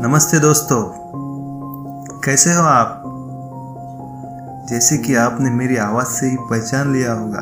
[0.00, 0.82] नमस्ते दोस्तों,
[2.20, 3.02] कैसे हो आप?
[4.68, 7.40] जैसे कि आपने मेरी आवाज़ से ही पहचान लिया होगा।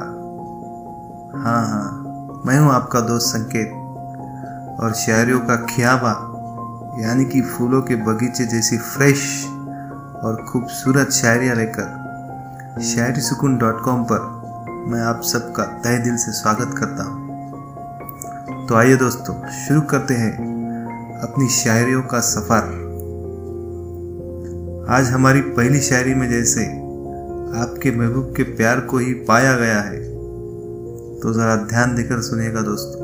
[1.42, 2.02] हाँ हाँ
[2.46, 3.72] मैं हूँ आपका दोस्त संकेत।
[4.80, 6.10] और शायरियों का खियाबा,
[7.00, 9.46] यानी कि फूलों के बगीचे जैसी फ्रेश
[10.24, 14.20] और खूबसूरत शायरियाँ लेकर शायरी सुकून डॉट कॉम पर
[14.88, 17.22] मैं आप सबका तहे दिल से स्वागत करता हूँ।
[18.66, 20.61] तो आइए दोस्तों, शुरू करते हैं।
[21.20, 22.80] अपनी शायरियों का सफ़र।
[24.90, 26.64] आज हमारी पहली शायरी में जैसे
[27.58, 29.98] आपके महबूब के प्यार को ही पाया गया है
[31.20, 33.02] तो ज़रा ध्यान देकर सुनिएगा दोस्तों।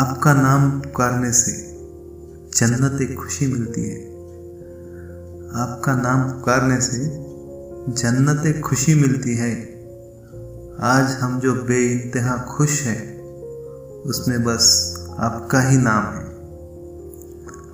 [0.00, 1.52] आपका नाम पुकारने से
[2.56, 4.00] जन्नत एक खुशी मिलती है।
[5.54, 6.98] आपका नाम पुकारने से
[7.92, 9.52] जन्नत एक खुशी मिलती है।
[10.82, 12.12] आज हम जो बे
[12.48, 13.20] खुश हैं,
[14.02, 16.29] उसमें बस आपका ही नाम है।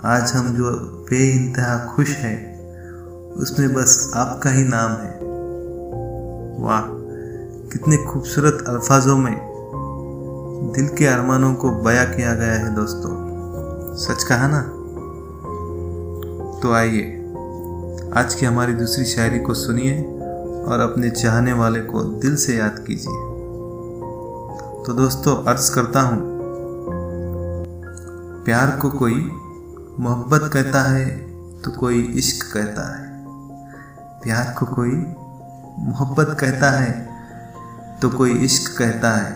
[0.04, 0.70] आज हम जो
[1.10, 2.38] बे इंतहा खुश हैं,
[3.34, 5.20] उसमें बस आपका ही नाम है।
[6.64, 6.82] वाह,
[7.72, 9.34] कितने खूबसूरत अल्फाजों में
[10.76, 13.10] दिल के अरमानों को बया किया गया है दोस्तों।
[13.96, 14.60] सच कहा ना?
[16.60, 17.02] तो आइए,
[18.16, 20.02] आज की हमारी दूसरी शायरी को सुनिए
[20.68, 23.14] और अपने चाहने वाले को दिल से याद कीजिए।
[24.86, 26.20] तो दोस्तों, अर्ज़ करता हूँ,
[28.44, 29.30] प्यार को कोई
[30.00, 31.06] मोहब्बत कहता है
[31.62, 33.24] तो कोई इश्क कहता है।
[34.22, 34.90] प्यार को कोई
[35.78, 37.08] मोहब्बत कहता है
[38.02, 39.32] तो कोई इश्क कहता है।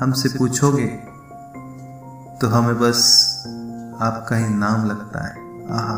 [0.00, 0.86] हमसे पूछोगे
[2.40, 3.02] तो हमें बस
[4.00, 5.34] आपका ही नाम लगता है।
[5.70, 5.96] आहा।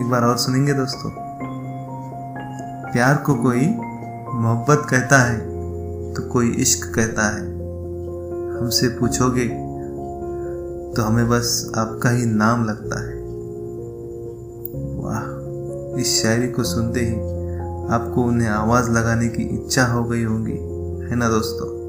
[0.00, 1.10] एक बार और सुनेंगे दोस्तों।
[2.92, 3.66] प्यार को कोई
[4.34, 5.38] मोहब्बत कहता है
[6.14, 7.42] तो कोई इश्क कहता है।
[8.58, 9.63] हमसे पूछोगे
[10.96, 13.24] तो हमें बस आपका ही नाम लगता है।
[15.04, 17.14] वाह, इस शायरी को सुनते ही
[17.94, 20.56] आपको उन्हें आवाज़ लगाने की इच्छा हो गई होगी,
[21.10, 21.84] है ना दोस्तों?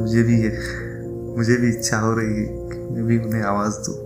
[0.00, 0.50] मुझे भी है
[1.36, 3.96] मुझे भी इच्छा हो रही है मैं भी उन्हें आवाज़ दूँ।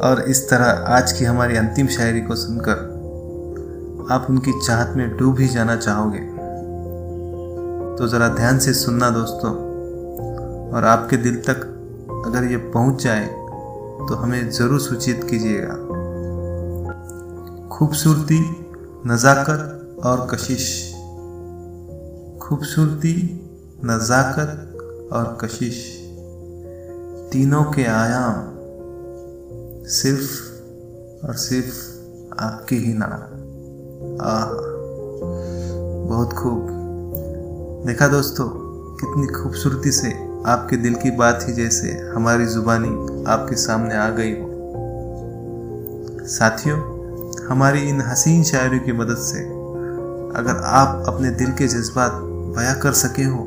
[0.00, 2.92] और इस तरह आज की हमारी अंतिम शायरी को सुनकर
[4.10, 6.42] आप उनकी चाहत में डूब ही जाना चाहोगे।
[7.96, 9.71] तो ज़रा ध्यान से सुनना दोस्तों।
[10.72, 11.60] और आपके दिल तक
[12.26, 13.26] अगर ये पहुँच जाए
[14.08, 15.74] तो हमें ज़रूर सूचित कीजिएगा।
[17.68, 18.38] खूबसूरती,
[19.06, 20.92] नज़ाकत और कशिश।
[22.42, 23.14] खूबसूरती,
[23.84, 25.76] नज़ाकत और कशिश।
[27.32, 28.50] तीनों के आयाम
[29.88, 31.76] सिर्फ़ और सिर्फ़
[32.42, 33.20] आपके ही नाम।
[34.20, 34.34] आ
[36.08, 36.66] बहुत खूब।
[37.86, 38.48] देखा दोस्तों,
[38.96, 42.88] कितनी खूबसूरती से आपके दिल की बात ही जैसे हमारी जुबानी
[43.24, 44.48] आपके सामने आ गई हो।
[46.26, 46.78] साथियों,
[47.46, 49.44] हमारी इन हसीन शायरी की मदद से
[50.38, 52.12] अगर आप अपने दिल के जज्बात
[52.56, 53.38] बया कर सके हो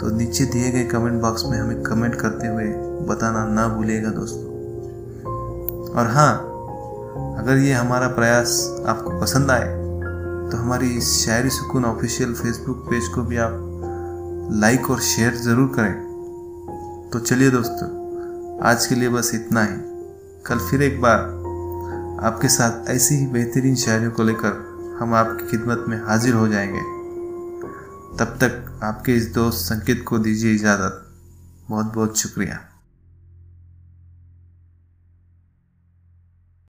[0.00, 2.64] तो नीचे दिए गए कमेंट बॉक्स में हमें कमेंट करते हुए
[3.06, 4.44] बताना ना भूलिएगा दोस्तों।
[5.94, 6.34] और हाँ
[7.38, 9.66] अगर ये हमारा प्रयास आपको पसंद आए
[10.50, 13.67] तो हमारी शायरी सुकून ऑफिशियल फेसबुक पेज को भी आप
[14.52, 17.88] लाइक और शेयर ज़रूर करें। तो चलिए दोस्तों,
[18.66, 19.76] आज के लिए बस इतना ही।
[20.46, 21.18] कल फिर एक बार
[22.24, 24.52] आपके साथ ऐसी ही बेहतरीन शायरियों को लेकर
[25.00, 26.80] हम आपकी खिदमत में हाजिर हो जाएँगे।
[28.18, 31.06] तब तक आपके इस दोस्त संकेत को दीजिए इजाज़त।
[31.70, 32.60] बहुत बहुत शुक्रिया।